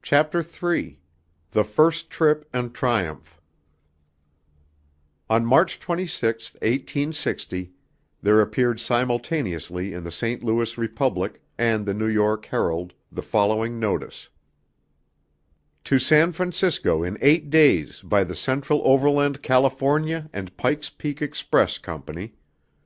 [0.00, 0.98] Chapter III
[1.50, 3.38] The First Trip and Triumph
[5.28, 7.70] On March 26, 1860,
[8.22, 10.42] there appeared simultaneously in the St.
[10.42, 14.30] Louis Republic and the New York Herald the following notice:
[15.84, 21.76] To San Francisco in 8 days by the Central Overland California and Pike's Peak Express
[21.76, 22.32] Company.